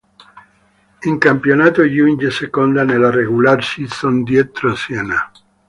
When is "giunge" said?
1.87-2.31